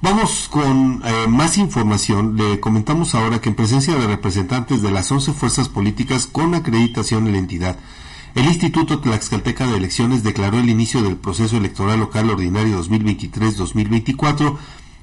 Vamos 0.00 0.48
con 0.48 1.02
eh, 1.04 1.26
más 1.26 1.58
información. 1.58 2.36
Le 2.36 2.60
comentamos 2.60 3.16
ahora 3.16 3.40
que 3.40 3.48
en 3.48 3.56
presencia 3.56 3.96
de 3.96 4.06
representantes 4.06 4.80
de 4.80 4.92
las 4.92 5.10
11 5.10 5.32
fuerzas 5.32 5.68
políticas 5.68 6.26
con 6.26 6.54
acreditación 6.54 7.26
en 7.26 7.32
la 7.32 7.38
entidad, 7.38 7.76
el 8.36 8.44
Instituto 8.44 9.00
Tlaxcalteca 9.00 9.66
de 9.66 9.76
Elecciones 9.76 10.22
declaró 10.22 10.60
el 10.60 10.70
inicio 10.70 11.02
del 11.02 11.16
proceso 11.16 11.56
electoral 11.56 11.98
local 11.98 12.30
ordinario 12.30 12.80
2023-2024 12.80 14.56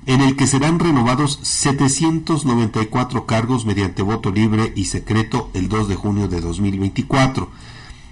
en 0.06 0.22
el 0.22 0.38
que 0.38 0.48
serán 0.48 0.80
renovados 0.80 1.40
794 1.42 3.26
cargos 3.26 3.66
mediante 3.66 4.02
voto 4.02 4.32
libre 4.32 4.72
y 4.78 4.86
secreto 4.86 5.50
el 5.54 5.68
2 5.68 5.90
de 5.90 5.96
junio 5.96 6.30
de 6.30 6.40
2024. 6.40 7.50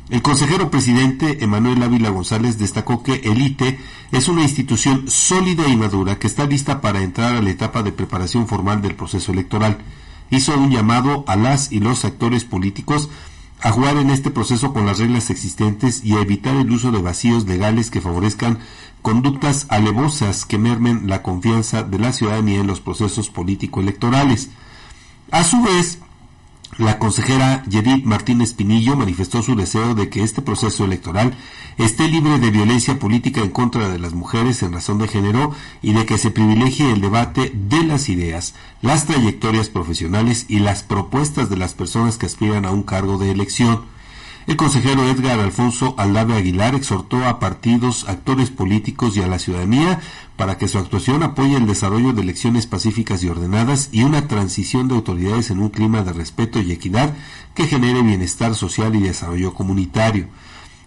El 0.10 0.22
consejero 0.22 0.70
presidente 0.70 1.44
Emanuel 1.44 1.82
Ávila 1.82 2.10
González 2.10 2.58
destacó 2.58 3.04
que 3.04 3.22
el 3.24 3.42
ITE 3.42 3.80
es 4.12 4.28
una 4.28 4.44
institución 4.44 5.06
sólida 5.08 5.68
y 5.68 5.78
madura 5.78 6.20
que 6.20 6.28
está 6.28 6.46
lista 6.46 6.82
para 6.82 7.02
entrar 7.02 7.36
a 7.36 7.42
la 7.42 7.50
etapa 7.50 7.84
de 7.84 7.94
preparación 7.94 8.48
formal 8.48 8.82
del 8.82 8.96
proceso 8.96 9.32
electoral. 9.32 9.78
Hizo 10.30 10.58
un 10.58 10.72
llamado 10.72 11.24
a 11.28 11.38
las 11.38 11.72
y 11.72 11.80
los 11.80 12.04
actores 12.04 12.44
políticos 12.44 13.10
a 13.62 13.72
jugar 13.72 13.96
en 13.96 14.10
este 14.10 14.30
proceso 14.30 14.74
con 14.74 14.86
las 14.86 15.00
reglas 15.00 15.30
existentes 15.30 16.04
y 16.04 16.18
a 16.18 16.22
evitar 16.22 16.56
el 16.58 16.70
uso 16.70 16.92
de 16.92 17.02
vacíos 17.02 17.46
legales 17.46 17.90
que 17.90 18.02
favorezcan 18.02 18.60
conductas 19.02 19.68
alevosas 19.70 20.46
que 20.46 20.58
mermen 20.58 21.08
la 21.08 21.22
confianza 21.22 21.82
de 21.84 21.98
la 21.98 22.12
ciudadanía 22.12 22.60
en 22.60 22.68
los 22.68 22.82
procesos 22.82 23.30
político-electorales. 23.30 24.50
A 25.32 25.46
su 25.46 25.62
vez, 25.64 26.00
la 26.78 26.98
consejera 26.98 27.64
Yedith 27.66 28.06
Martínez 28.06 28.54
Pinillo 28.54 28.96
manifestó 28.96 29.42
su 29.42 29.56
deseo 29.56 29.96
de 29.96 30.10
que 30.10 30.24
este 30.24 30.42
proceso 30.42 30.86
electoral 30.86 31.34
esté 31.78 32.08
libre 32.08 32.40
de 32.40 32.52
violencia 32.52 33.00
política 33.00 33.42
en 33.42 33.50
contra 33.50 33.90
de 33.90 34.00
las 34.00 34.14
mujeres 34.14 34.64
en 34.64 34.74
razón 34.74 34.98
de 34.98 35.08
género 35.08 35.52
y 35.82 35.94
de 35.94 36.06
que 36.06 36.18
se 36.18 36.32
privilegie 36.32 36.92
el 36.92 37.02
debate 37.02 37.52
de 37.54 37.84
las 37.84 38.10
ideas, 38.10 38.56
las 38.82 39.06
trayectorias 39.06 39.70
profesionales 39.70 40.46
y 40.48 40.60
las 40.60 40.84
propuestas 40.84 41.50
de 41.50 41.58
las 41.58 41.74
personas 41.74 42.18
que 42.18 42.26
aspiran 42.26 42.66
a 42.66 42.72
un 42.72 42.84
cargo 42.84 43.18
de 43.18 43.32
elección. 43.32 43.93
El 44.46 44.58
consejero 44.58 45.10
Edgar 45.10 45.40
Alfonso 45.40 45.96
Aldave 45.98 46.36
Aguilar 46.36 46.76
exhortó 46.76 47.26
a 47.26 47.40
partidos, 47.40 48.10
actores 48.10 48.50
políticos 48.50 49.16
y 49.16 49.22
a 49.22 49.28
la 49.28 49.40
ciudadanía 49.40 50.02
para 50.36 50.58
que 50.58 50.68
su 50.68 50.78
actuación 50.78 51.24
apoye 51.24 51.56
el 51.56 51.66
desarrollo 51.66 52.12
de 52.12 52.24
elecciones 52.24 52.68
pacíficas 52.68 53.24
y 53.24 53.30
ordenadas 53.30 53.88
y 53.94 54.04
una 54.04 54.28
transición 54.28 54.90
de 54.90 54.96
autoridades 54.96 55.50
en 55.50 55.60
un 55.60 55.70
clima 55.70 56.04
de 56.04 56.12
respeto 56.12 56.62
y 56.62 56.74
equidad 56.74 57.14
que 57.56 57.68
genere 57.68 58.02
bienestar 58.02 58.54
social 58.54 58.94
y 58.96 59.00
desarrollo 59.00 59.54
comunitario. 59.54 60.28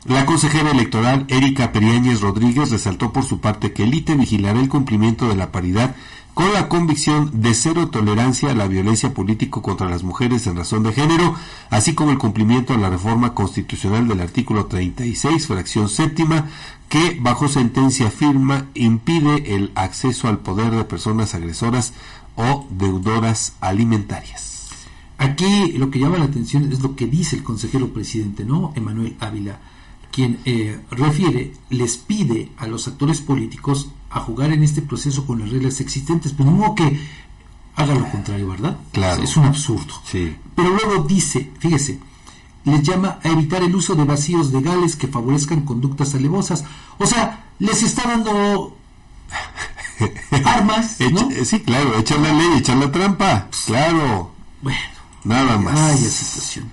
La 0.04 0.26
consejera 0.26 0.70
electoral 0.70 1.24
Erika 1.28 1.72
Periáñez 1.72 2.20
Rodríguez 2.20 2.70
resaltó 2.70 3.12
por 3.12 3.24
su 3.24 3.40
parte 3.40 3.72
que 3.72 3.84
el 3.84 3.94
ITE 3.94 4.16
vigilará 4.16 4.60
el 4.60 4.68
cumplimiento 4.68 5.28
de 5.28 5.34
la 5.34 5.50
paridad 5.50 5.96
con 6.36 6.52
la 6.52 6.68
convicción 6.68 7.30
de 7.40 7.54
cero 7.54 7.88
tolerancia 7.88 8.50
a 8.50 8.54
la 8.54 8.68
violencia 8.68 9.14
político 9.14 9.62
contra 9.62 9.88
las 9.88 10.02
mujeres 10.02 10.46
en 10.46 10.56
razón 10.56 10.82
de 10.82 10.92
género, 10.92 11.34
así 11.70 11.94
como 11.94 12.10
el 12.10 12.18
cumplimiento 12.18 12.74
a 12.74 12.76
la 12.76 12.90
reforma 12.90 13.32
constitucional 13.32 14.06
del 14.06 14.20
artículo 14.20 14.66
36, 14.66 15.46
fracción 15.46 15.88
séptima, 15.88 16.50
que 16.90 17.16
bajo 17.18 17.48
sentencia 17.48 18.10
firma 18.10 18.66
impide 18.74 19.56
el 19.56 19.72
acceso 19.76 20.28
al 20.28 20.40
poder 20.40 20.72
de 20.72 20.84
personas 20.84 21.34
agresoras 21.34 21.94
o 22.34 22.66
deudoras 22.68 23.54
alimentarias. 23.60 24.68
Aquí 25.16 25.72
lo 25.78 25.90
que 25.90 26.00
llama 26.00 26.18
la 26.18 26.26
atención 26.26 26.70
es 26.70 26.80
lo 26.80 26.96
que 26.96 27.06
dice 27.06 27.36
el 27.36 27.44
consejero 27.44 27.94
presidente, 27.94 28.44
¿no? 28.44 28.74
Emanuel 28.76 29.16
Ávila, 29.20 29.58
quien 30.12 30.38
eh, 30.44 30.78
refiere, 30.90 31.54
les 31.70 31.96
pide 31.96 32.52
a 32.58 32.66
los 32.66 32.88
actores 32.88 33.22
políticos 33.22 33.88
a 34.16 34.20
jugar 34.20 34.52
en 34.52 34.62
este 34.62 34.82
proceso 34.82 35.26
con 35.26 35.40
las 35.40 35.50
reglas 35.50 35.80
existentes, 35.80 36.32
pero 36.36 36.50
no 36.50 36.74
que 36.74 37.00
haga 37.76 37.94
lo 37.94 38.08
contrario, 38.10 38.48
¿verdad? 38.48 38.76
Claro. 38.92 39.22
Es 39.22 39.36
un 39.36 39.44
absurdo. 39.44 39.94
Sí. 40.04 40.34
Pero 40.54 40.70
luego 40.70 41.04
dice, 41.04 41.52
fíjese, 41.58 41.98
les 42.64 42.82
llama 42.82 43.18
a 43.22 43.28
evitar 43.28 43.62
el 43.62 43.74
uso 43.74 43.94
de 43.94 44.04
vacíos 44.04 44.52
legales 44.52 44.96
que 44.96 45.06
favorezcan 45.08 45.62
conductas 45.62 46.14
alevosas. 46.14 46.64
O 46.98 47.06
sea, 47.06 47.44
les 47.58 47.82
está 47.82 48.08
dando 48.08 48.76
armas, 50.44 50.96
¿no? 51.12 51.28
Echa- 51.30 51.44
sí, 51.44 51.60
claro, 51.60 51.98
echar 51.98 52.18
la 52.20 52.32
ley, 52.32 52.58
echar 52.58 52.76
la 52.76 52.90
trampa. 52.90 53.48
Claro. 53.66 54.32
Bueno, 54.62 54.78
Nada 55.24 55.58
más. 55.58 55.74
vaya 55.74 55.96
situación. 56.08 56.70